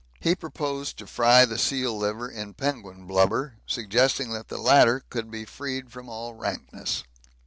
[0.19, 5.29] He proposed to fry the seal liver in penguin blubber, suggesting that the latter could
[5.29, 7.03] be freed from all rankness.